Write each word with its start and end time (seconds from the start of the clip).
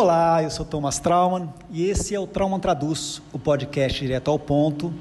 Olá, 0.00 0.44
eu 0.44 0.48
sou 0.48 0.64
Thomas 0.64 1.00
Trauman 1.00 1.52
e 1.72 1.86
esse 1.86 2.14
é 2.14 2.20
o 2.20 2.24
Trauman 2.24 2.60
Traduz, 2.60 3.20
o 3.32 3.38
podcast 3.38 3.98
direto 3.98 4.30
ao 4.30 4.38
ponto 4.38 4.94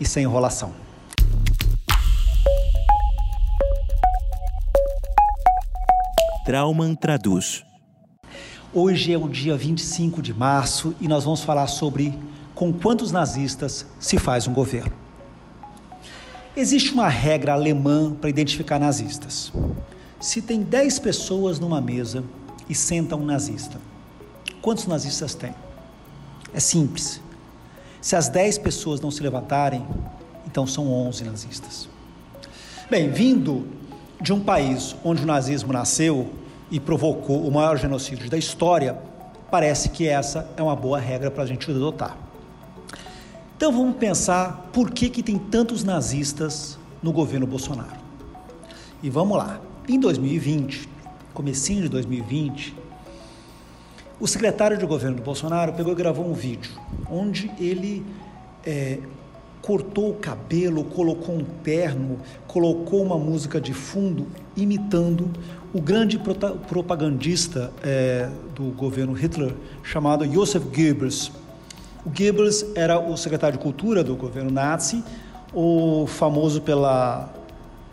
e 0.00 0.06
sem 0.06 0.22
enrolação. 0.22 0.72
Trauman 6.46 6.94
Traduz. 6.94 7.62
Hoje 8.72 9.12
é 9.12 9.18
o 9.18 9.28
dia 9.28 9.54
25 9.54 10.22
de 10.22 10.32
março 10.32 10.94
e 10.98 11.06
nós 11.06 11.24
vamos 11.24 11.42
falar 11.42 11.66
sobre 11.66 12.18
com 12.54 12.72
quantos 12.72 13.12
nazistas 13.12 13.84
se 14.00 14.16
faz 14.16 14.48
um 14.48 14.54
governo. 14.54 14.94
Existe 16.56 16.94
uma 16.94 17.10
regra 17.10 17.52
alemã 17.52 18.14
para 18.14 18.30
identificar 18.30 18.78
nazistas. 18.78 19.52
Se 20.18 20.40
tem 20.40 20.62
10 20.62 21.00
pessoas 21.00 21.60
numa 21.60 21.82
mesa 21.82 22.24
e 22.66 22.74
senta 22.74 23.14
um 23.14 23.26
nazista, 23.26 23.78
quantos 24.60 24.86
nazistas 24.86 25.34
tem? 25.34 25.54
É 26.52 26.60
simples. 26.60 27.20
Se 28.00 28.16
as 28.16 28.28
10 28.28 28.58
pessoas 28.58 29.00
não 29.00 29.10
se 29.10 29.22
levantarem, 29.22 29.86
então 30.46 30.66
são 30.66 30.90
11 30.90 31.24
nazistas. 31.24 31.88
Bem, 32.90 33.10
vindo 33.10 33.66
de 34.20 34.32
um 34.32 34.40
país 34.40 34.96
onde 35.04 35.22
o 35.22 35.26
nazismo 35.26 35.72
nasceu 35.72 36.32
e 36.70 36.80
provocou 36.80 37.46
o 37.46 37.52
maior 37.52 37.76
genocídio 37.76 38.30
da 38.30 38.38
história, 38.38 38.98
parece 39.50 39.90
que 39.90 40.06
essa 40.06 40.50
é 40.56 40.62
uma 40.62 40.76
boa 40.76 40.98
regra 40.98 41.30
para 41.30 41.42
a 41.42 41.46
gente 41.46 41.70
adotar. 41.70 42.16
Então 43.56 43.72
vamos 43.72 43.96
pensar 43.96 44.68
por 44.72 44.90
que, 44.90 45.10
que 45.10 45.22
tem 45.22 45.36
tantos 45.36 45.82
nazistas 45.82 46.78
no 47.02 47.12
governo 47.12 47.46
Bolsonaro. 47.46 47.98
E 49.02 49.10
vamos 49.10 49.36
lá. 49.36 49.60
Em 49.88 49.98
2020, 49.98 50.88
comecinho 51.34 51.82
de 51.82 51.88
2020, 51.88 52.74
o 54.20 54.26
secretário 54.26 54.76
de 54.76 54.84
governo 54.84 55.16
do 55.16 55.22
Bolsonaro 55.22 55.72
pegou 55.72 55.92
e 55.92 55.96
gravou 55.96 56.28
um 56.28 56.32
vídeo 56.32 56.72
onde 57.10 57.50
ele 57.58 58.04
é, 58.66 58.98
cortou 59.62 60.10
o 60.10 60.14
cabelo, 60.14 60.84
colocou 60.84 61.34
um 61.34 61.44
terno, 61.62 62.18
colocou 62.46 63.02
uma 63.02 63.18
música 63.18 63.60
de 63.60 63.72
fundo, 63.72 64.26
imitando 64.56 65.30
o 65.72 65.80
grande 65.80 66.18
propagandista 66.68 67.70
é, 67.82 68.28
do 68.54 68.64
governo 68.70 69.12
Hitler, 69.12 69.54
chamado 69.82 70.24
Joseph 70.24 70.64
Goebbels. 70.64 71.30
O 72.04 72.10
Goebbels 72.10 72.64
era 72.74 72.98
o 72.98 73.16
secretário 73.16 73.58
de 73.58 73.62
cultura 73.62 74.02
do 74.02 74.16
governo 74.16 74.50
nazi, 74.50 75.04
o 75.52 76.06
famoso 76.06 76.60
pela, 76.60 77.32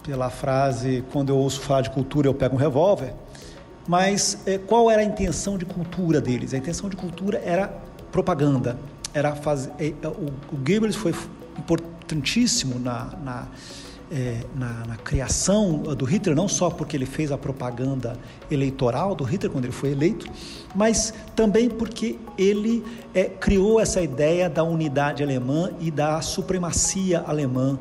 pela 0.03 0.29
frase: 0.29 1.03
quando 1.11 1.29
eu 1.29 1.37
ouço 1.37 1.59
falar 1.61 1.81
de 1.81 1.89
cultura, 1.89 2.27
eu 2.27 2.33
pego 2.33 2.55
um 2.55 2.59
revólver. 2.59 3.13
Mas 3.87 4.39
é, 4.45 4.57
qual 4.57 4.89
era 4.89 5.01
a 5.01 5.05
intenção 5.05 5.57
de 5.57 5.65
cultura 5.65 6.19
deles? 6.19 6.53
A 6.53 6.57
intenção 6.57 6.89
de 6.89 6.95
cultura 6.95 7.41
era 7.43 7.67
propaganda. 8.11 8.77
Era 9.13 9.35
fazer, 9.35 9.71
é, 9.79 10.07
o, 10.07 10.31
o 10.51 10.57
Goebbels 10.57 10.95
foi 10.95 11.13
importantíssimo 11.57 12.79
na, 12.79 13.13
na, 13.23 13.47
é, 14.11 14.41
na, 14.55 14.85
na, 14.85 14.97
criação 14.97 15.77
do 15.77 16.05
Hitler, 16.05 16.35
não 16.35 16.47
só 16.47 16.69
porque 16.69 16.97
ele 16.97 17.05
fez 17.05 17.31
a 17.31 17.37
propaganda 17.37 18.17
eleitoral 18.49 19.15
do 19.15 19.23
Hitler 19.23 19.51
quando 19.51 19.65
ele 19.65 19.73
foi 19.73 19.91
eleito, 19.91 20.27
mas 20.73 21.13
também 21.35 21.69
porque 21.69 22.17
ele 22.37 22.83
é, 23.13 23.25
criou 23.25 23.79
essa 23.79 24.01
ideia 24.01 24.49
da 24.49 24.63
unidade 24.63 25.23
alemã 25.23 25.71
e 25.79 25.89
da 25.91 26.21
supremacia 26.21 27.23
alemã 27.25 27.79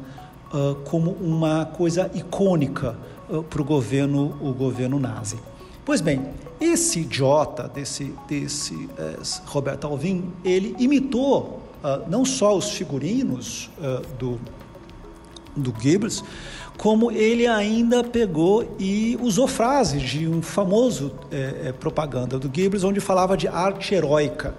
uh, 0.53 0.75
como 0.85 1.11
uma 1.13 1.65
coisa 1.65 2.11
icônica 2.15 2.97
uh, 3.29 3.43
para 3.43 3.61
o 3.61 3.65
governo, 3.65 4.37
o 4.41 4.53
governo 4.53 4.99
nazi. 4.99 5.39
Pois 5.85 6.01
bem, 6.01 6.23
esse 6.59 7.01
idiota 7.01 7.69
desse, 7.69 8.15
desse 8.27 8.89
é, 8.97 9.17
Roberto 9.45 9.87
Alvim, 9.87 10.33
ele 10.43 10.75
imitou 10.79 11.61
uh, 11.85 12.09
não 12.09 12.25
só 12.25 12.57
os 12.57 12.71
figurinos 12.71 13.71
uh, 13.79 14.01
do, 14.17 14.41
do 15.55 15.71
Goebbels, 15.71 16.25
como 16.79 17.11
ele 17.11 17.47
ainda 17.47 18.03
pegou 18.03 18.77
e 18.79 19.19
usou 19.21 19.47
frases 19.47 20.03
de 20.03 20.27
um 20.27 20.41
famoso 20.41 21.13
é, 21.31 21.69
é, 21.69 21.73
propaganda 21.73 22.39
do 22.39 22.49
Goebbels, 22.49 22.83
onde 22.83 22.99
falava 22.99 23.37
de 23.37 23.47
arte 23.47 23.95
heróica. 23.95 24.55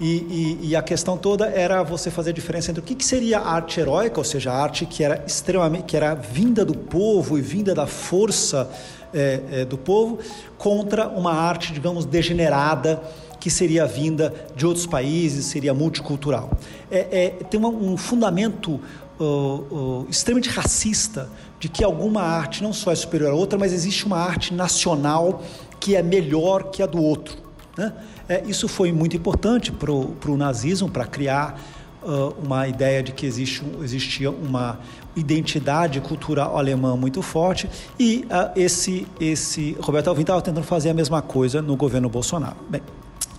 E, 0.00 0.58
e, 0.62 0.68
e, 0.70 0.76
a 0.76 0.82
questão 0.82 1.16
toda 1.16 1.46
era 1.46 1.82
você 1.84 2.10
fazer 2.10 2.30
a 2.30 2.32
diferença 2.32 2.70
entre 2.70 2.80
o 2.80 2.84
que, 2.84 2.96
que 2.96 3.04
seria 3.04 3.38
arte 3.38 3.78
heróica, 3.78 4.18
ou 4.18 4.24
seja, 4.24 4.50
a 4.50 4.60
arte 4.60 4.86
que 4.86 5.04
era 5.04 5.22
extremamente, 5.24 5.84
que 5.84 5.96
era 5.96 6.14
vinda 6.14 6.64
do 6.64 6.74
povo 6.74 7.38
e 7.38 7.40
vinda 7.40 7.74
da 7.74 7.86
força 7.86 8.68
é, 9.14 9.40
é, 9.52 9.64
do 9.64 9.78
povo, 9.78 10.18
contra 10.58 11.08
uma 11.08 11.32
arte, 11.32 11.72
digamos, 11.72 12.04
degenerada, 12.04 13.02
que 13.38 13.50
seria 13.50 13.86
vinda 13.86 14.34
de 14.56 14.66
outros 14.66 14.86
países, 14.86 15.46
seria 15.46 15.72
multicultural. 15.72 16.50
É, 16.90 17.24
é 17.24 17.28
tem 17.44 17.60
uma, 17.60 17.68
um 17.68 17.96
fundamento 17.96 18.80
uh, 19.20 19.24
uh, 19.24 20.06
extremamente 20.08 20.48
racista 20.48 21.28
de 21.60 21.68
que 21.68 21.84
alguma 21.84 22.22
arte 22.22 22.62
não 22.62 22.72
só 22.72 22.90
é 22.90 22.94
superior 22.94 23.30
à 23.30 23.34
outra, 23.34 23.58
mas 23.58 23.72
existe 23.72 24.06
uma 24.06 24.18
arte 24.18 24.52
nacional 24.52 25.42
que 25.78 25.94
é 25.94 26.02
melhor 26.02 26.70
que 26.70 26.82
a 26.82 26.86
do 26.86 27.00
outro. 27.00 27.36
Né? 27.76 27.92
É, 28.28 28.42
isso 28.46 28.68
foi 28.68 28.92
muito 28.92 29.16
importante 29.16 29.70
para 29.70 29.92
o 29.92 30.36
nazismo, 30.36 30.88
para 30.88 31.04
criar 31.04 31.60
uh, 32.04 32.34
uma 32.42 32.68
ideia 32.68 33.02
de 33.02 33.12
que 33.12 33.26
existe, 33.26 33.62
existia 33.82 34.30
uma 34.30 34.78
identidade 35.16 36.00
cultural 36.00 36.58
alemã 36.58 36.96
muito 36.96 37.22
forte 37.22 37.68
e 37.98 38.26
uh, 38.26 38.52
esse, 38.54 39.06
esse 39.18 39.76
Roberto 39.80 40.08
Alvim 40.08 40.20
estava 40.22 40.42
tentando 40.42 40.64
fazer 40.64 40.90
a 40.90 40.94
mesma 40.94 41.22
coisa 41.22 41.62
no 41.62 41.76
governo 41.76 42.08
Bolsonaro. 42.08 42.56
Bem, 42.68 42.82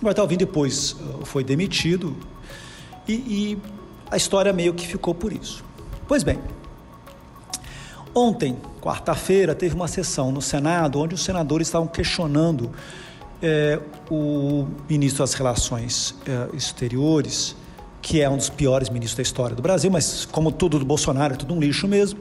Roberto 0.00 0.18
Alvim 0.20 0.36
depois 0.36 0.92
uh, 0.92 1.24
foi 1.24 1.44
demitido 1.44 2.16
e, 3.06 3.12
e 3.12 3.58
a 4.10 4.16
história 4.16 4.52
meio 4.52 4.74
que 4.74 4.86
ficou 4.86 5.14
por 5.14 5.32
isso. 5.32 5.64
Pois 6.08 6.22
bem, 6.22 6.38
ontem, 8.14 8.56
quarta-feira, 8.80 9.54
teve 9.54 9.74
uma 9.74 9.88
sessão 9.88 10.32
no 10.32 10.42
Senado 10.42 11.00
onde 11.00 11.14
os 11.14 11.24
senadores 11.24 11.68
estavam 11.68 11.88
questionando 11.88 12.70
o 14.10 14.66
ministro 14.88 15.22
das 15.22 15.34
Relações 15.34 16.14
Exteriores, 16.54 17.54
que 18.06 18.22
é 18.22 18.30
um 18.30 18.36
dos 18.36 18.48
piores 18.48 18.88
ministros 18.88 19.16
da 19.16 19.22
história 19.22 19.56
do 19.56 19.60
Brasil, 19.60 19.90
mas 19.90 20.24
como 20.26 20.52
tudo 20.52 20.78
do 20.78 20.84
Bolsonaro 20.84 21.34
é 21.34 21.36
tudo 21.36 21.52
um 21.52 21.58
lixo 21.58 21.88
mesmo. 21.88 22.20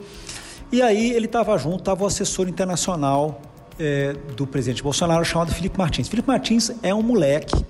E 0.72 0.81
aí 0.81 1.12
ele 1.12 1.28
estava 1.28 1.56
junto, 1.59 1.78
estava 1.78 2.03
o 2.03 2.07
assessor 2.07 2.50
internacional 2.50 3.40
é, 3.78 4.13
do 4.35 4.47
presidente 4.47 4.81
Bolsonaro, 4.81 5.24
chamado 5.24 5.53
Felipe 5.53 5.78
Martins. 5.78 6.07
Felipe 6.07 6.28
Martins 6.28 6.72
é 6.81 6.91
um 6.91 7.03
moleque 7.03 7.63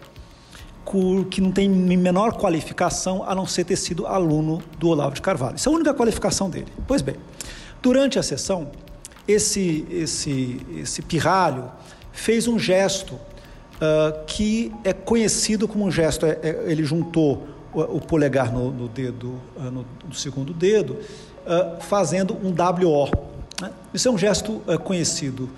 que 1.29 1.41
não 1.41 1.51
tem 1.51 1.67
menor 1.67 2.37
qualificação 2.37 3.21
a 3.27 3.35
não 3.35 3.45
ser 3.45 3.65
ter 3.65 3.75
sido 3.75 4.07
aluno 4.07 4.61
do 4.79 4.87
Olavo 4.87 5.13
de 5.13 5.21
Carvalho. 5.21 5.57
Isso 5.57 5.67
é 5.67 5.71
a 5.73 5.75
única 5.75 5.93
qualificação 5.93 6.49
dele. 6.49 6.67
Pois 6.87 7.01
bem, 7.01 7.17
durante 7.81 8.17
a 8.17 8.23
sessão, 8.23 8.71
esse, 9.27 9.85
esse, 9.91 10.65
esse 10.77 11.01
pirralho 11.01 11.69
fez 12.13 12.47
um 12.47 12.57
gesto 12.57 13.15
uh, 13.15 14.23
que 14.25 14.71
é 14.85 14.93
conhecido 14.93 15.67
como 15.67 15.83
um 15.83 15.91
gesto. 15.91 16.25
É, 16.25 16.39
é, 16.41 16.63
ele 16.67 16.85
juntou 16.85 17.55
o, 17.75 17.97
o 17.97 18.01
polegar 18.01 18.51
no, 18.51 18.71
no 18.71 18.87
dedo, 18.87 19.33
uh, 19.55 19.63
no, 19.63 19.85
no, 20.07 20.13
segundo 20.13 20.53
dedo, 20.53 20.93
uh, 21.45 21.81
fazendo 21.81 22.33
um 22.33 22.49
WO. 22.49 23.09
Né? 23.61 23.71
Isso 23.93 24.07
é 24.07 24.11
um 24.11 24.17
gesto 24.17 24.61
conhecido, 24.83 25.49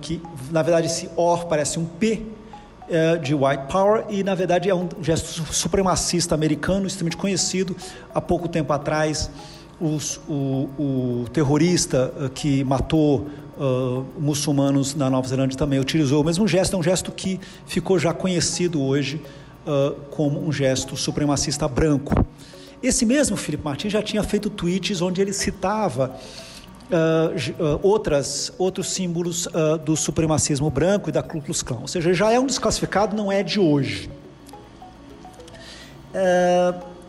que 0.00 0.22
na 0.50 0.62
verdade 0.62 0.86
esse 0.86 1.10
O 1.16 1.38
parece 1.38 1.76
um 1.76 1.84
P 1.84 2.22
de 3.20 3.34
white 3.34 3.64
power 3.68 4.04
e 4.08 4.22
na 4.22 4.32
verdade 4.32 4.70
é 4.70 4.74
um 4.74 4.88
gesto 5.00 5.42
supremacista 5.52 6.36
americano 6.36 6.86
extremamente 6.86 7.16
conhecido 7.16 7.74
há 8.14 8.20
pouco 8.20 8.46
tempo 8.48 8.72
atrás 8.72 9.28
os, 9.80 10.20
o, 10.28 10.68
o, 10.78 11.24
terrorista 11.32 12.30
que 12.32 12.62
matou 12.62 13.26
uh, 13.58 14.04
muçulmanos 14.18 14.94
na 14.94 15.10
Nova 15.10 15.26
Zelândia 15.26 15.56
também 15.56 15.78
utilizou 15.80 16.22
o 16.22 16.24
mesmo 16.24 16.46
gesto, 16.46 16.76
é 16.76 16.78
um 16.78 16.82
gesto 16.82 17.10
que 17.10 17.40
ficou 17.66 17.98
já 17.98 18.12
conhecido 18.12 18.80
hoje 18.82 19.20
uh, 19.66 19.94
como 20.10 20.40
um 20.40 20.52
gesto 20.52 20.96
supremacista 20.96 21.68
branco. 21.68 22.14
Esse 22.82 23.06
mesmo 23.06 23.36
Felipe 23.36 23.64
Martins 23.64 23.92
já 23.92 24.02
tinha 24.02 24.22
feito 24.22 24.50
tweets 24.50 25.00
onde 25.00 25.20
ele 25.20 25.32
citava 25.32 26.14
uh, 26.90 27.80
outras, 27.82 28.52
outros 28.58 28.92
símbolos 28.92 29.48
do 29.84 29.96
supremacismo 29.96 30.68
branco 30.68 31.08
e 31.08 31.12
da 31.12 31.22
Ku 31.22 31.40
Klux 31.40 31.62
Klan, 31.62 31.78
ou 31.80 31.88
seja, 31.88 32.12
já 32.12 32.32
é 32.32 32.40
um 32.40 32.46
desclassificado, 32.46 33.16
não 33.16 33.30
é 33.30 33.42
de 33.42 33.60
hoje. 33.60 34.10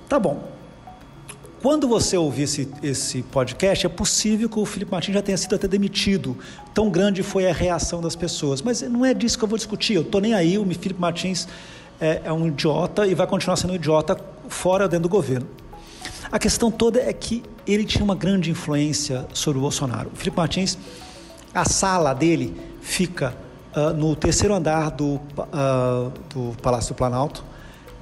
tá 0.08 0.20
bom. 0.20 0.54
Quando 1.64 1.88
você 1.88 2.18
ouvir 2.18 2.44
esse, 2.44 2.68
esse 2.84 3.24
podcast, 3.24 3.86
é 3.86 3.90
possível 3.90 4.50
que 4.50 4.60
o 4.60 4.66
Felipe 4.66 4.92
Martins 4.92 5.14
já 5.14 5.22
tenha 5.22 5.38
sido 5.38 5.56
até 5.56 5.66
demitido. 5.66 6.38
Tão 6.74 6.90
grande 6.90 7.24
foi 7.24 7.50
a 7.50 7.54
reação 7.54 8.02
das 8.02 8.18
pessoas. 8.18 8.62
Mas 8.62 8.82
não 8.82 9.06
é 9.06 9.14
disso 9.14 9.38
que 9.38 9.46
eu 9.46 9.48
vou 9.48 9.58
discutir. 9.58 9.94
Eu 9.94 10.02
estou 10.02 10.20
nem 10.20 10.34
aí, 10.34 10.58
o 10.58 10.66
Felipe 10.66 11.00
Martins 11.00 11.48
é, 12.04 12.22
é 12.26 12.34
um 12.34 12.48
idiota 12.48 13.08
e 13.08 13.16
vai 13.16 13.26
continuar 13.26 13.56
sendo 13.56 13.72
um 13.72 13.76
idiota 13.76 14.20
fora 14.50 14.90
dentro 14.90 15.04
do 15.04 15.10
governo. 15.10 15.48
A 16.30 16.38
questão 16.38 16.70
toda 16.70 17.00
é 17.00 17.14
que 17.14 17.42
ele 17.66 17.86
tinha 17.86 18.04
uma 18.04 18.16
grande 18.16 18.52
influência 18.52 19.26
sobre 19.34 19.58
o 19.58 19.62
Bolsonaro. 19.62 20.12
O 20.14 20.16
Felipe 20.16 20.36
Martins, 20.36 20.78
a 21.54 21.64
sala 21.64 22.14
dele 22.14 22.60
fica 22.82 23.34
uh, 23.74 23.94
no 23.94 24.16
terceiro 24.18 24.54
andar 24.54 24.92
do, 24.92 25.16
uh, 25.16 26.12
do 26.34 26.58
Palácio 26.62 26.94
do 26.94 26.98
Planalto. 26.98 27.44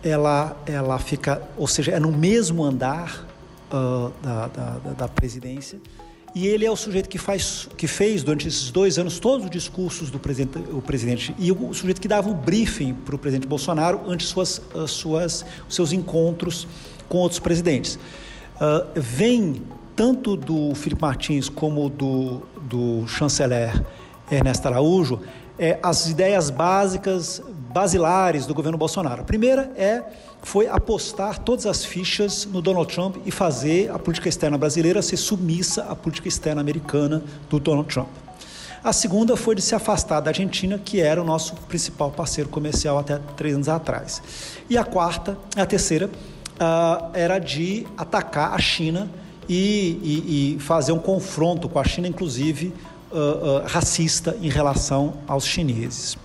Ela, 0.04 0.57
ela 0.65 0.97
fica, 0.97 1.39
ou 1.56 1.68
seja, 1.68 1.92
é 1.92 2.00
no 2.00 2.12
mesmo 2.12 2.63
andar 2.63 3.24
uh, 3.71 4.12
da, 4.24 4.47
da, 4.47 4.94
da, 4.97 5.07
presidência. 5.07 5.80
E 6.33 6.48
ele 6.48 6.66
é 6.66 6.72
o 6.72 6.75
sujeito 6.78 7.10
que, 7.10 7.18
faz, 7.18 7.68
que 7.75 7.88
fez 7.88 8.24
durante 8.24 8.48
esses 8.48 8.72
dois 8.72 8.98
anos 8.98 9.19
todos 9.19 9.45
os 9.45 9.51
discursos 9.51 10.10
do 10.10 10.18
presidente, 10.18 10.60
o 10.72 10.81
presidente 10.81 11.36
e 11.38 11.51
o 11.51 11.74
sujeito 11.74 12.00
que 12.00 12.07
dava 12.07 12.30
o 12.30 12.33
briefing 12.33 12.94
para 12.94 13.16
o 13.16 13.18
presidente 13.18 13.48
Bolsonaro 13.48 14.01
antes 14.07 14.28
suas, 14.28 14.62
suas, 14.88 15.45
seus 15.68 15.92
encontros 15.92 16.66
com 17.10 17.18
outros 17.18 17.39
presidentes. 17.39 18.00
Uh, 18.56 18.88
vem 18.95 19.62
tanto 19.94 20.38
do 20.38 20.74
Felipe 20.74 21.01
Martins 21.01 21.50
como 21.50 21.89
do, 21.89 22.42
do 22.62 23.06
chanceler 23.07 23.83
Ernesto 24.31 24.68
Araújo 24.69 25.19
é, 25.62 25.78
as 25.84 26.10
ideias 26.10 26.50
básicas, 26.50 27.40
basilares 27.72 28.48
do 28.48 28.54
governo 28.54 28.80
Bolsonaro. 28.80 29.22
A 29.22 29.24
primeira 29.24 29.72
é 29.78 30.02
foi 30.42 30.68
apostar 30.68 31.38
todas 31.38 31.68
as 31.68 31.86
fichas 31.86 32.46
no 32.46 32.63
Donald 32.63 32.92
Trump 32.92 33.18
e 33.28 33.30
fazer 33.30 33.92
a 33.92 34.00
política 34.00 34.28
externa 34.28 34.58
brasileira 34.58 35.04
ser 35.04 35.18
submissa 35.18 35.84
à 35.84 35.96
política 35.96 36.28
externa 36.28 36.60
americana 36.60 37.24
do 37.48 37.60
Donald 37.60 37.88
Trump. 37.94 38.08
A 38.84 38.92
segunda 38.92 39.38
foi 39.38 39.54
de 39.54 39.62
se 39.62 39.75
afastar 39.75 40.19
da 40.19 40.31
Argentina, 40.31 40.81
que 40.84 41.00
era 41.00 41.22
o 41.22 41.24
nosso 41.24 41.54
principal 41.68 42.10
parceiro 42.10 42.50
comercial 42.50 42.98
até 42.98 43.19
três 43.38 43.54
anos 43.54 43.69
atrás. 43.69 44.24
E 44.68 44.75
a 44.75 44.84
quarta, 44.84 45.38
a 45.56 45.66
terceira, 45.68 46.07
uh, 46.07 47.12
era 47.14 47.38
de 47.38 47.86
atacar 47.96 48.56
a 48.56 48.57
China 48.57 49.07
e, 49.48 50.00
e, 50.02 50.56
e, 50.56 50.60
fazer 50.60 50.92
um 50.92 51.00
confronto 51.00 51.69
com 51.69 51.78
a 51.78 51.84
China, 51.84 52.07
inclusive 52.07 52.74
uh, 53.12 53.63
uh, 53.63 53.68
racista, 53.68 54.36
em 54.42 54.50
relação 54.50 55.13
aos 55.28 55.46
chineses. 55.46 56.18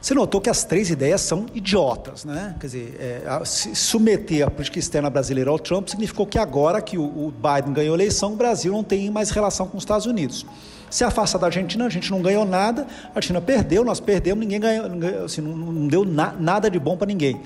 Você 0.00 0.14
notou 0.14 0.40
que 0.40 0.48
as 0.48 0.64
três 0.64 0.90
ideias 0.90 1.20
são 1.20 1.46
idiotas, 1.52 2.24
né? 2.24 2.54
Quer 2.60 2.66
dizer, 2.66 2.96
é, 3.00 3.44
se 3.44 3.74
submeter 3.74 4.46
a 4.46 4.50
política 4.50 4.78
externa 4.78 5.10
brasileira 5.10 5.50
ao 5.50 5.58
Trump 5.58 5.88
significou 5.88 6.24
que 6.24 6.38
agora 6.38 6.80
que 6.80 6.96
o, 6.96 7.02
o 7.02 7.32
Biden 7.32 7.74
ganhou 7.74 7.94
a 7.94 7.96
eleição, 7.96 8.32
o 8.32 8.36
Brasil 8.36 8.72
não 8.72 8.84
tem 8.84 9.10
mais 9.10 9.30
relação 9.30 9.66
com 9.66 9.76
os 9.76 9.82
Estados 9.82 10.06
Unidos. 10.06 10.46
Se 10.88 11.04
afasta 11.04 11.38
da 11.38 11.46
Argentina, 11.46 11.84
a 11.84 11.90
gente 11.90 12.10
não 12.10 12.22
ganhou 12.22 12.44
nada, 12.44 12.86
a 13.14 13.20
China 13.20 13.40
perdeu, 13.40 13.84
nós 13.84 14.00
perdemos, 14.00 14.40
ninguém 14.40 14.60
ganhou, 14.60 15.24
assim, 15.24 15.40
não, 15.40 15.54
não 15.56 15.88
deu 15.88 16.04
na, 16.04 16.32
nada 16.32 16.70
de 16.70 16.78
bom 16.78 16.96
para 16.96 17.06
ninguém. 17.06 17.40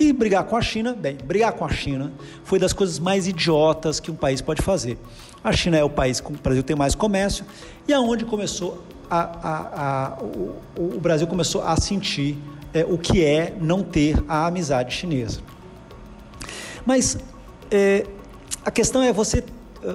E 0.00 0.12
brigar 0.12 0.44
com 0.44 0.56
a 0.56 0.62
China, 0.62 0.94
bem, 0.94 1.16
brigar 1.16 1.52
com 1.52 1.64
a 1.64 1.68
China 1.68 2.12
foi 2.44 2.58
das 2.58 2.72
coisas 2.72 2.98
mais 2.98 3.26
idiotas 3.26 3.98
que 3.98 4.10
um 4.10 4.14
país 4.14 4.40
pode 4.40 4.62
fazer. 4.62 4.96
A 5.42 5.52
China 5.52 5.76
é 5.76 5.84
o 5.84 5.90
país 5.90 6.20
com 6.20 6.32
o 6.32 6.36
Brasil 6.36 6.62
tem 6.62 6.76
mais 6.76 6.94
comércio 6.94 7.44
e 7.86 7.92
aonde 7.92 8.24
começou 8.24 8.82
a, 9.10 9.20
a, 9.20 10.12
a 10.14 10.22
o, 10.22 10.56
o, 10.76 11.00
Brasil 11.00 11.26
começou 11.26 11.62
a 11.62 11.76
sentir 11.76 12.38
é, 12.72 12.84
o 12.84 12.96
que 12.96 13.24
é 13.24 13.54
não 13.60 13.82
ter 13.82 14.22
a 14.28 14.46
amizade 14.46 14.94
chinesa. 14.94 15.40
Mas 16.86 17.18
é, 17.70 18.06
a 18.64 18.70
questão 18.70 19.02
é 19.02 19.12
você 19.12 19.42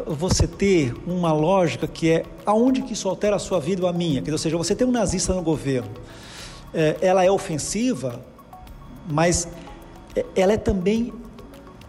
você 0.08 0.48
ter 0.48 0.94
uma 1.06 1.34
lógica 1.34 1.86
que 1.88 2.10
é 2.10 2.24
aonde 2.46 2.82
que 2.82 2.94
isso 2.94 3.10
altera 3.10 3.36
a 3.36 3.40
sua 3.40 3.60
vida 3.60 3.84
ou 3.84 3.88
a 3.90 3.94
minha, 3.94 4.24
ou 4.32 4.38
seja, 4.38 4.58
você 4.58 4.74
tem 4.74 4.88
um 4.88 4.92
nazista 4.92 5.34
no 5.34 5.42
governo, 5.42 5.90
é, 6.74 6.98
ela 7.02 7.24
é 7.24 7.30
ofensiva, 7.30 8.22
mas 9.10 9.48
ela 10.36 10.54
é 10.54 10.58
também 10.58 11.14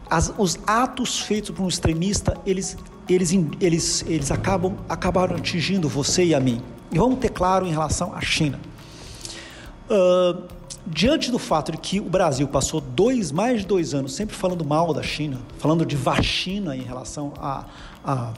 as, 0.09 0.33
os 0.39 0.59
atos 0.67 1.21
feitos 1.21 1.51
por 1.51 1.63
um 1.63 1.69
extremista, 1.69 2.37
eles, 2.47 2.77
eles, 3.09 3.33
eles, 3.61 4.05
eles 4.07 4.31
acabam 4.31 4.77
acabaram 4.89 5.37
atingindo 5.37 5.89
você 5.89 6.25
e 6.25 6.35
a 6.35 6.41
mim. 6.41 6.63
E 6.93 6.99
vamos 6.99 7.19
ter 7.19 7.31
claro 7.31 7.67
em 7.67 7.71
relação 7.71 8.15
à 8.15 8.21
China. 8.21 8.61
Uh, 9.91 10.45
diante 10.87 11.31
do 11.31 11.39
fato 11.39 11.73
de 11.73 11.79
que 11.79 12.01
o 12.01 12.05
Brasil 12.05 12.47
passou 12.47 12.81
dois, 12.81 13.33
mais 13.33 13.61
de 13.61 13.67
dois 13.67 13.95
anos 13.95 14.15
sempre 14.15 14.35
falando 14.35 14.65
mal 14.65 14.93
da 14.93 15.03
China, 15.03 15.41
falando 15.59 15.85
de 15.85 15.97
vacina 15.97 16.77
em 16.77 16.83
relação 16.83 17.33
a, 17.39 17.65
a, 18.05 18.33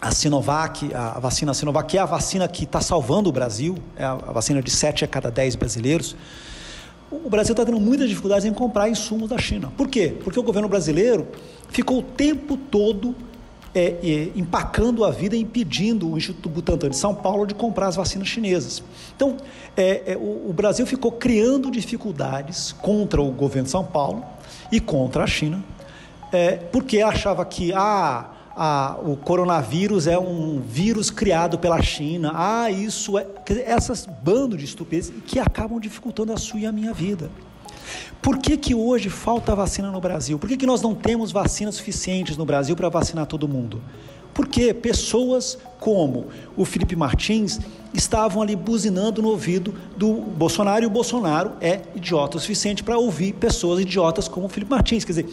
a 0.00 0.10
Sinovac, 0.10 0.92
a 0.94 1.18
vacina 1.18 1.54
Sinovac, 1.54 1.88
que 1.88 1.98
é 1.98 2.00
a 2.00 2.06
vacina 2.06 2.48
que 2.48 2.64
está 2.64 2.80
salvando 2.80 3.28
o 3.28 3.32
Brasil, 3.32 3.76
é 3.96 4.04
a, 4.04 4.12
a 4.12 4.32
vacina 4.32 4.62
de 4.62 4.70
7 4.70 5.04
a 5.04 5.08
cada 5.08 5.30
10 5.30 5.56
brasileiros 5.56 6.16
o 7.10 7.30
Brasil 7.30 7.52
está 7.52 7.64
tendo 7.64 7.80
muitas 7.80 8.08
dificuldades 8.08 8.44
em 8.44 8.52
comprar 8.52 8.88
insumos 8.88 9.30
da 9.30 9.38
China. 9.38 9.72
Por 9.76 9.88
quê? 9.88 10.14
Porque 10.22 10.38
o 10.38 10.42
governo 10.42 10.68
brasileiro 10.68 11.26
ficou 11.68 11.98
o 11.98 12.02
tempo 12.02 12.56
todo 12.56 13.14
é, 13.74 13.96
é, 14.02 14.30
empacando 14.34 15.04
a 15.04 15.10
vida 15.10 15.36
impedindo 15.36 16.10
o 16.10 16.16
Instituto 16.16 16.48
Butantan 16.48 16.90
de 16.90 16.96
São 16.96 17.14
Paulo 17.14 17.46
de 17.46 17.54
comprar 17.54 17.88
as 17.88 17.96
vacinas 17.96 18.28
chinesas. 18.28 18.82
Então, 19.14 19.36
é, 19.76 20.12
é, 20.12 20.16
o, 20.16 20.50
o, 20.50 20.52
Brasil 20.52 20.86
ficou 20.86 21.12
criando 21.12 21.70
dificuldades 21.70 22.72
contra 22.72 23.22
o 23.22 23.30
governo 23.30 23.64
de 23.64 23.70
São 23.70 23.84
Paulo 23.84 24.24
e 24.72 24.80
contra 24.80 25.24
a 25.24 25.26
China, 25.26 25.62
é, 26.32 26.56
porque 26.56 27.00
achava 27.00 27.44
que 27.44 27.72
ah, 27.72 28.30
ah, 28.60 28.98
o 29.00 29.16
coronavírus 29.16 30.08
é 30.08 30.18
um 30.18 30.60
vírus 30.60 31.12
criado 31.12 31.60
pela 31.60 31.80
China, 31.80 32.32
ah, 32.34 32.68
isso 32.68 33.16
é. 33.16 33.24
Dizer, 33.46 33.62
essas 33.68 34.04
bando 34.04 34.56
de 34.56 34.64
estupidez 34.64 35.12
que 35.24 35.38
acabam 35.38 35.78
dificultando 35.78 36.32
a 36.32 36.36
sua 36.36 36.58
e 36.58 36.66
a 36.66 36.72
minha 36.72 36.92
vida. 36.92 37.30
Por 38.20 38.38
que, 38.38 38.56
que 38.56 38.74
hoje 38.74 39.08
falta 39.08 39.54
vacina 39.54 39.92
no 39.92 40.00
Brasil? 40.00 40.40
Por 40.40 40.48
que, 40.48 40.56
que 40.56 40.66
nós 40.66 40.82
não 40.82 40.92
temos 40.92 41.30
vacinas 41.30 41.76
suficientes 41.76 42.36
no 42.36 42.44
Brasil 42.44 42.74
para 42.74 42.88
vacinar 42.88 43.26
todo 43.26 43.46
mundo? 43.46 43.80
Porque 44.34 44.74
pessoas 44.74 45.56
como 45.78 46.26
o 46.56 46.64
Felipe 46.64 46.96
Martins 46.96 47.60
estavam 47.94 48.42
ali 48.42 48.56
buzinando 48.56 49.22
no 49.22 49.28
ouvido 49.28 49.72
do 49.96 50.14
Bolsonaro 50.14 50.82
e 50.82 50.86
o 50.86 50.90
Bolsonaro 50.90 51.52
é 51.60 51.82
idiota 51.94 52.38
o 52.38 52.40
suficiente 52.40 52.82
para 52.82 52.98
ouvir 52.98 53.34
pessoas 53.34 53.80
idiotas 53.80 54.26
como 54.26 54.46
o 54.46 54.48
Felipe 54.48 54.70
Martins. 54.70 55.04
Quer 55.04 55.12
dizer, 55.12 55.28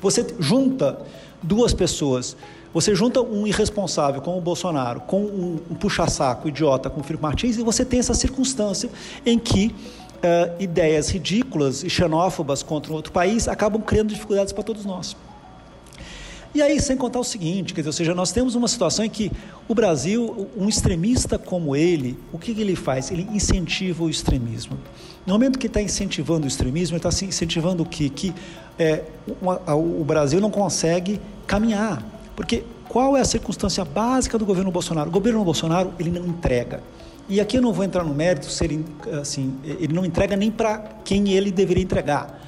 você 0.00 0.24
junta 0.38 0.98
duas 1.42 1.72
pessoas 1.72 2.36
você 2.72 2.94
junta 2.94 3.22
um 3.22 3.46
irresponsável 3.46 4.20
como 4.20 4.38
o 4.38 4.40
Bolsonaro 4.40 5.00
com 5.00 5.22
um, 5.22 5.58
um 5.70 5.74
puxa-saco 5.74 6.48
idiota 6.48 6.90
como 6.90 7.02
o 7.02 7.04
Felipe 7.04 7.22
Martins 7.22 7.56
e 7.56 7.62
você 7.62 7.84
tem 7.84 7.98
essa 7.98 8.14
circunstância 8.14 8.90
em 9.24 9.38
que 9.38 9.74
uh, 10.18 10.62
ideias 10.62 11.08
ridículas 11.08 11.82
e 11.82 11.90
xenófobas 11.90 12.62
contra 12.62 12.92
um 12.92 12.96
outro 12.96 13.12
país 13.12 13.48
acabam 13.48 13.80
criando 13.80 14.08
dificuldades 14.08 14.52
para 14.52 14.62
todos 14.62 14.84
nós. 14.84 15.16
E 16.54 16.62
aí, 16.62 16.80
sem 16.80 16.96
contar 16.96 17.20
o 17.20 17.24
seguinte, 17.24 17.74
quer 17.74 17.82
dizer, 17.82 17.88
ou 17.90 17.92
seja, 17.92 18.14
nós 18.14 18.32
temos 18.32 18.54
uma 18.54 18.68
situação 18.68 19.04
em 19.04 19.10
que 19.10 19.30
o 19.68 19.74
Brasil, 19.74 20.48
um 20.56 20.68
extremista 20.68 21.38
como 21.38 21.76
ele, 21.76 22.18
o 22.32 22.38
que, 22.38 22.52
ele 22.52 22.74
faz? 22.74 23.10
Ele 23.10 23.28
incentiva 23.32 24.02
o 24.02 24.08
extremismo. 24.08 24.78
No 25.26 25.34
momento 25.34 25.58
que 25.58 25.66
está 25.66 25.82
incentivando 25.82 26.44
o 26.44 26.48
extremismo, 26.48 26.96
ele 26.96 27.06
está 27.06 27.26
incentivando 27.26 27.82
o 27.82 27.86
quê? 27.86 28.08
Que 28.08 28.34
é, 28.78 29.04
o, 29.42 30.00
o 30.00 30.04
Brasil 30.04 30.40
não 30.40 30.50
consegue 30.50 31.20
caminhar. 31.46 32.02
Porque 32.34 32.64
qual 32.88 33.16
é 33.16 33.20
a 33.20 33.24
circunstância 33.24 33.84
básica 33.84 34.38
do 34.38 34.46
governo 34.46 34.70
Bolsonaro? 34.70 35.10
O 35.10 35.12
governo 35.12 35.44
Bolsonaro, 35.44 35.92
ele 35.98 36.10
não 36.10 36.26
entrega. 36.26 36.80
E 37.28 37.42
aqui 37.42 37.58
eu 37.58 37.62
não 37.62 37.74
vou 37.74 37.84
entrar 37.84 38.02
no 38.02 38.14
mérito 38.14 38.50
se 38.50 38.64
ele, 38.64 38.86
assim, 39.20 39.54
ele 39.62 39.92
não 39.92 40.04
entrega 40.04 40.34
nem 40.34 40.50
para 40.50 40.78
quem 41.04 41.28
ele 41.28 41.50
deveria 41.50 41.84
entregar. 41.84 42.47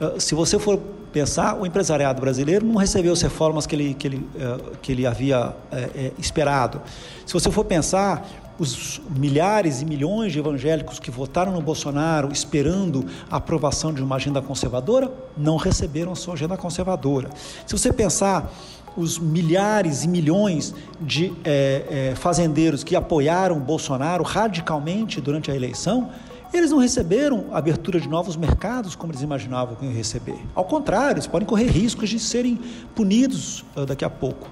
Ah, 0.00 0.18
se 0.18 0.34
você 0.34 0.58
for 0.58 0.78
pensar, 1.12 1.60
o 1.60 1.66
empresariado 1.66 2.20
brasileiro 2.20 2.64
não 2.64 2.76
recebeu 2.76 3.12
as 3.12 3.20
reformas 3.20 3.66
que 3.66 3.74
ele, 3.74 3.94
que 3.94 4.06
ele, 4.06 4.28
ah, 4.40 4.58
que 4.80 4.92
ele 4.92 5.06
havia 5.06 5.54
eh, 5.70 5.90
eh, 5.94 6.12
esperado. 6.18 6.80
Se 7.26 7.34
você 7.34 7.50
for 7.50 7.64
pensar, 7.64 8.26
os 8.58 9.00
milhares 9.08 9.80
e 9.80 9.86
milhões 9.86 10.32
de 10.32 10.38
evangélicos 10.38 10.98
que 10.98 11.10
votaram 11.10 11.50
no 11.52 11.62
Bolsonaro 11.62 12.30
esperando 12.30 13.06
a 13.30 13.36
aprovação 13.36 13.92
de 13.92 14.02
uma 14.02 14.16
agenda 14.16 14.42
conservadora, 14.42 15.10
não 15.36 15.56
receberam 15.56 16.12
a 16.12 16.14
sua 16.14 16.34
agenda 16.34 16.56
conservadora. 16.58 17.30
Se 17.66 17.76
você 17.76 17.90
pensar 17.90 18.52
os 18.96 19.18
milhares 19.18 20.04
e 20.04 20.08
milhões 20.08 20.74
de 21.00 21.32
é, 21.44 22.10
é, 22.12 22.14
fazendeiros 22.16 22.84
que 22.84 22.94
apoiaram 22.94 23.58
Bolsonaro 23.58 24.22
radicalmente 24.24 25.20
durante 25.20 25.50
a 25.50 25.56
eleição, 25.56 26.10
eles 26.52 26.70
não 26.70 26.78
receberam 26.78 27.46
abertura 27.52 28.00
de 28.00 28.08
novos 28.08 28.36
mercados 28.36 28.94
como 28.94 29.12
eles 29.12 29.22
imaginavam 29.22 29.76
que 29.76 29.84
iam 29.84 29.94
receber. 29.94 30.38
Ao 30.54 30.64
contrário, 30.64 31.14
eles 31.14 31.26
podem 31.26 31.46
correr 31.46 31.66
riscos 31.66 32.08
de 32.08 32.18
serem 32.18 32.58
punidos 32.94 33.64
uh, 33.76 33.86
daqui 33.86 34.04
a 34.04 34.10
pouco. 34.10 34.48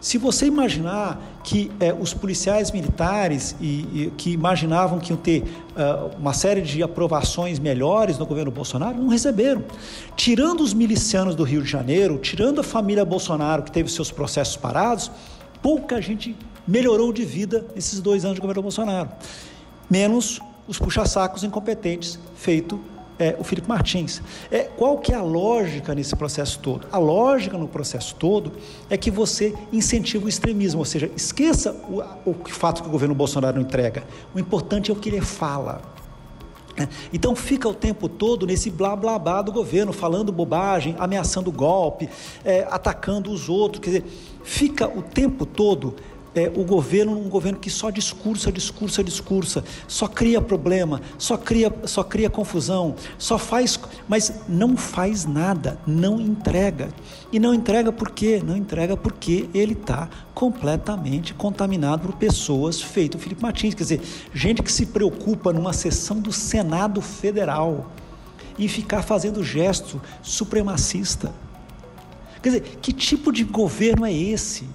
Se 0.00 0.18
você 0.18 0.46
imaginar 0.46 1.20
que 1.42 1.70
eh, 1.80 1.92
os 1.92 2.12
policiais 2.12 2.70
militares 2.70 3.56
e, 3.60 3.64
e, 3.64 4.12
que 4.16 4.30
imaginavam 4.30 4.98
que 5.00 5.10
iam 5.10 5.16
ter 5.16 5.42
uh, 5.42 6.14
uma 6.18 6.32
série 6.32 6.60
de 6.60 6.82
aprovações 6.82 7.58
melhores 7.58 8.18
no 8.18 8.26
governo 8.26 8.50
Bolsonaro, 8.50 8.96
não 8.98 9.08
receberam. 9.08 9.64
Tirando 10.14 10.60
os 10.60 10.74
milicianos 10.74 11.34
do 11.34 11.42
Rio 11.42 11.62
de 11.62 11.68
Janeiro, 11.68 12.18
tirando 12.18 12.60
a 12.60 12.62
família 12.62 13.04
Bolsonaro 13.04 13.62
que 13.62 13.72
teve 13.72 13.90
seus 13.90 14.12
processos 14.12 14.56
parados, 14.56 15.10
pouca 15.62 16.00
gente 16.00 16.36
melhorou 16.68 17.12
de 17.12 17.24
vida 17.24 17.66
nesses 17.74 18.00
dois 18.00 18.24
anos 18.24 18.36
de 18.36 18.40
governo 18.40 18.62
Bolsonaro. 18.62 19.08
Menos 19.90 20.40
os 20.66 20.78
puxa-sacos 20.78 21.44
incompetentes 21.44 22.18
feito 22.34 22.80
é, 23.18 23.34
o 23.38 23.44
Felipe 23.44 23.68
Martins. 23.68 24.22
É, 24.50 24.64
qual 24.64 24.98
que 24.98 25.12
é 25.12 25.14
a 25.14 25.22
lógica 25.22 25.94
nesse 25.94 26.14
processo 26.14 26.58
todo? 26.58 26.86
A 26.92 26.98
lógica 26.98 27.56
no 27.56 27.68
processo 27.68 28.14
todo 28.14 28.52
é 28.90 28.96
que 28.96 29.10
você 29.10 29.54
incentiva 29.72 30.26
o 30.26 30.28
extremismo, 30.28 30.80
ou 30.80 30.84
seja, 30.84 31.10
esqueça 31.16 31.72
o, 31.88 32.02
o 32.30 32.34
fato 32.46 32.82
que 32.82 32.88
o 32.88 32.92
governo 32.92 33.14
Bolsonaro 33.14 33.56
não 33.56 33.62
entrega. 33.62 34.04
O 34.34 34.38
importante 34.38 34.90
é 34.90 34.94
o 34.94 34.96
que 34.96 35.08
ele 35.08 35.20
fala. 35.20 35.80
É, 36.76 36.86
então 37.10 37.34
fica 37.34 37.66
o 37.66 37.72
tempo 37.72 38.06
todo 38.06 38.46
nesse 38.46 38.70
blá 38.70 38.94
blá 38.94 39.18
blá 39.18 39.40
do 39.40 39.50
governo, 39.50 39.94
falando 39.94 40.30
bobagem, 40.30 40.94
ameaçando 40.98 41.50
golpe, 41.50 42.08
é, 42.44 42.66
atacando 42.70 43.30
os 43.30 43.48
outros. 43.48 43.80
Quer 43.82 43.90
dizer, 43.90 44.04
fica 44.44 44.86
o 44.86 45.00
tempo 45.00 45.46
todo 45.46 45.96
é, 46.36 46.52
o 46.54 46.64
governo 46.64 47.18
um 47.18 47.30
governo 47.30 47.58
que 47.58 47.70
só 47.70 47.88
discursa, 47.88 48.52
discursa, 48.52 49.02
discursa, 49.02 49.64
só 49.88 50.06
cria 50.06 50.40
problema, 50.40 51.00
só 51.16 51.38
cria, 51.38 51.72
só 51.84 52.04
cria 52.04 52.28
confusão, 52.28 52.94
só 53.16 53.38
faz, 53.38 53.80
mas 54.06 54.40
não 54.46 54.76
faz 54.76 55.24
nada, 55.24 55.80
não 55.86 56.20
entrega. 56.20 56.90
E 57.32 57.40
não 57.40 57.54
entrega 57.54 57.90
por 57.90 58.10
quê? 58.10 58.42
Não 58.44 58.54
entrega 58.54 58.96
porque 58.96 59.48
ele 59.54 59.72
está 59.72 60.10
completamente 60.34 61.32
contaminado 61.32 62.06
por 62.06 62.16
pessoas 62.16 62.82
feito 62.82 63.18
Felipe 63.18 63.42
Martins, 63.42 63.74
quer 63.74 63.84
dizer, 63.84 64.02
gente 64.34 64.62
que 64.62 64.70
se 64.70 64.86
preocupa 64.86 65.54
numa 65.54 65.72
sessão 65.72 66.20
do 66.20 66.32
Senado 66.32 67.00
Federal 67.00 67.90
e 68.58 68.68
ficar 68.68 69.02
fazendo 69.02 69.42
gesto 69.42 70.00
supremacista. 70.22 71.32
Quer 72.42 72.50
dizer, 72.50 72.78
que 72.82 72.92
tipo 72.92 73.32
de 73.32 73.42
governo 73.42 74.04
é 74.04 74.12
esse? 74.12 74.66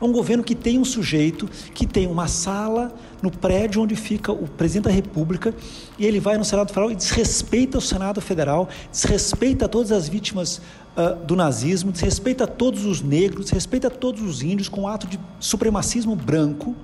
É 0.00 0.04
um 0.04 0.12
governo 0.12 0.42
que 0.42 0.54
tem 0.54 0.78
um 0.78 0.84
sujeito 0.84 1.48
que 1.74 1.86
tem 1.86 2.06
uma 2.06 2.28
sala 2.28 2.94
no 3.22 3.30
prédio 3.30 3.82
onde 3.82 3.96
fica 3.96 4.32
o 4.32 4.48
presidente 4.48 4.84
da 4.84 4.90
República 4.90 5.54
e 5.98 6.04
ele 6.04 6.20
vai 6.20 6.36
no 6.36 6.44
Senado 6.44 6.68
Federal 6.68 6.90
e 6.90 6.94
desrespeita 6.94 7.78
o 7.78 7.80
Senado 7.80 8.20
Federal, 8.20 8.68
desrespeita 8.90 9.68
todas 9.68 9.92
as 9.92 10.08
vítimas 10.08 10.60
uh, 10.96 11.24
do 11.24 11.34
nazismo, 11.36 11.92
desrespeita 11.92 12.46
todos 12.46 12.84
os 12.84 13.00
negros, 13.00 13.46
desrespeita 13.46 13.88
todos 13.88 14.22
os 14.22 14.42
índios 14.42 14.68
com 14.68 14.82
um 14.82 14.88
ato 14.88 15.06
de 15.06 15.18
supremacismo 15.38 16.14
branco 16.14 16.74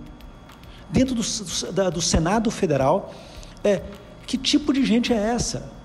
dentro 0.91 1.15
do, 1.15 1.23
do, 1.23 1.91
do 1.91 2.01
Senado 2.01 2.51
Federal. 2.51 3.15
É, 3.63 3.83
que 4.27 4.39
tipo 4.39 4.73
de 4.73 4.85
gente 4.85 5.13
é 5.13 5.17
essa? 5.17 5.80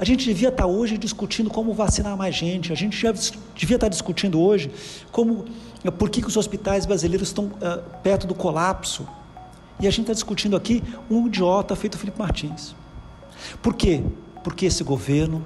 A 0.00 0.04
gente 0.06 0.24
devia 0.24 0.48
estar 0.48 0.64
hoje 0.64 0.96
discutindo 0.96 1.50
como 1.50 1.74
vacinar 1.74 2.16
mais 2.16 2.34
gente, 2.34 2.72
a 2.72 2.74
gente 2.74 2.96
já 2.96 3.12
devia 3.54 3.76
estar 3.76 3.88
discutindo 3.88 4.40
hoje 4.40 4.70
como 5.12 5.44
por 5.98 6.08
que, 6.08 6.22
que 6.22 6.26
os 6.26 6.38
hospitais 6.38 6.86
brasileiros 6.86 7.28
estão 7.28 7.44
uh, 7.44 7.82
perto 8.02 8.26
do 8.26 8.34
colapso. 8.34 9.06
E 9.78 9.86
a 9.86 9.90
gente 9.90 10.04
está 10.04 10.14
discutindo 10.14 10.56
aqui 10.56 10.82
um 11.10 11.26
idiota 11.26 11.76
feito 11.76 11.98
Felipe 11.98 12.18
Martins. 12.18 12.74
Por 13.60 13.74
quê? 13.74 14.02
Porque 14.42 14.64
esse 14.64 14.82
governo 14.82 15.44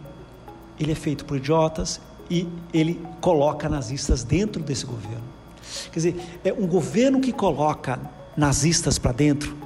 ele 0.78 0.92
é 0.92 0.94
feito 0.94 1.25
por 1.25 1.37
idiotas 1.37 2.00
e 2.30 2.46
ele 2.73 3.00
coloca 3.20 3.68
nazistas 3.68 4.23
dentro 4.23 4.62
desse 4.62 4.87
governo. 4.87 5.25
Quer 5.90 5.99
dizer, 5.99 6.38
é 6.44 6.52
um 6.52 6.68
governo 6.68 7.20
que 7.20 7.32
coloca 7.32 7.99
nazistas 8.37 9.00
para 9.00 9.11
dentro, 9.11 9.56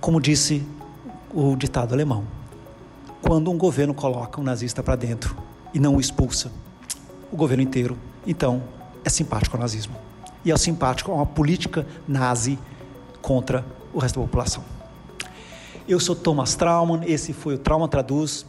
como 0.00 0.18
disse 0.18 0.62
o 1.30 1.54
ditado 1.56 1.92
alemão. 1.92 2.24
Quando 3.26 3.50
um 3.50 3.56
governo 3.56 3.94
coloca 3.94 4.38
um 4.38 4.44
nazista 4.44 4.82
para 4.82 4.96
dentro 4.96 5.34
e 5.72 5.80
não 5.80 5.96
o 5.96 6.00
expulsa, 6.00 6.52
o 7.32 7.36
governo 7.36 7.62
inteiro, 7.62 7.96
então 8.26 8.62
é 9.02 9.08
simpático 9.08 9.56
ao 9.56 9.62
nazismo. 9.62 9.94
E 10.44 10.52
é 10.52 10.56
simpático 10.58 11.10
a 11.10 11.14
uma 11.14 11.24
política 11.24 11.86
nazi 12.06 12.58
contra 13.22 13.64
o 13.94 13.98
resto 13.98 14.20
da 14.20 14.26
população. 14.26 14.62
Eu 15.88 15.98
sou 15.98 16.14
Thomas 16.14 16.54
Trauman, 16.54 17.00
esse 17.06 17.32
foi 17.32 17.54
o 17.54 17.58
Trauma 17.58 17.88
Traduz. 17.88 18.44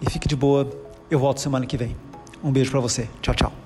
E 0.00 0.08
fique 0.08 0.26
de 0.26 0.34
boa, 0.34 0.66
eu 1.10 1.18
volto 1.18 1.38
semana 1.38 1.66
que 1.66 1.76
vem. 1.76 1.94
Um 2.42 2.50
beijo 2.50 2.70
para 2.70 2.80
você. 2.80 3.06
Tchau, 3.20 3.34
tchau. 3.34 3.59